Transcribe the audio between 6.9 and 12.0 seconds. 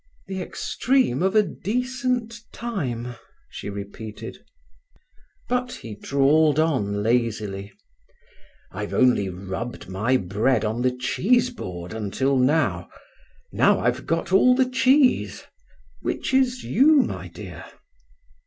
lazily: "I've only rubbed my bread on the cheese board